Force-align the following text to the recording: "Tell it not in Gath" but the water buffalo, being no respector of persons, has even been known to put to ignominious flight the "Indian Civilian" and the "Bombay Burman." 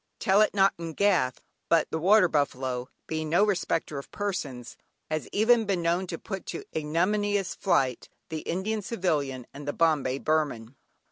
"Tell 0.17 0.41
it 0.41 0.55
not 0.55 0.73
in 0.79 0.93
Gath" 0.93 1.41
but 1.69 1.91
the 1.91 1.99
water 1.99 2.27
buffalo, 2.27 2.89
being 3.05 3.29
no 3.29 3.45
respector 3.45 3.99
of 3.99 4.09
persons, 4.09 4.75
has 5.11 5.29
even 5.31 5.65
been 5.65 5.83
known 5.83 6.07
to 6.07 6.17
put 6.17 6.47
to 6.47 6.63
ignominious 6.75 7.53
flight 7.53 8.09
the 8.29 8.39
"Indian 8.39 8.81
Civilian" 8.81 9.45
and 9.53 9.67
the 9.67 9.73
"Bombay 9.73 10.17
Burman." 10.17 10.75